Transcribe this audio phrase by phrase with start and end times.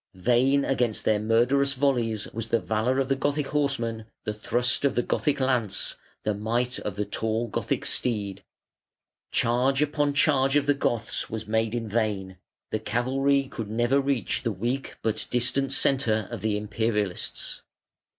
[0.15, 4.95] Vain against their murderous volleys was the valour of the Gothic horseman, the thrust of
[4.95, 8.41] the Gothic lance, the might of the tall Gothic steed.
[9.31, 12.39] Charge upon charge of the Goths was made in vain;
[12.71, 17.61] the cavalry could never reach the weak but distant centre of the Imperialists.